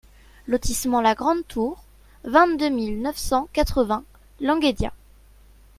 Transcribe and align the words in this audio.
Lotissement 0.47 0.99
La 0.99 1.13
Grande 1.13 1.47
Tour, 1.47 1.83
vingt-deux 2.23 2.71
mille 2.71 3.03
neuf 3.03 3.17
cent 3.17 3.47
quatre-vingts 3.53 4.03
Languédias 4.39 4.93